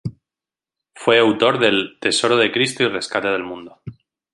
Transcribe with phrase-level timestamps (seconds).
[0.95, 3.83] Fue autor del "Tesoro de Cristo y rescate del mundo.